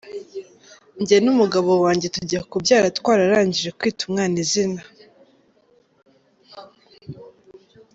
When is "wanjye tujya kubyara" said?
1.83-2.87